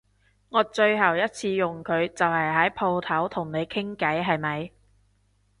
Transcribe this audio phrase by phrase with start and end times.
[0.49, 4.71] 我最後一次用佢就係喺舖頭同你傾偈係咪？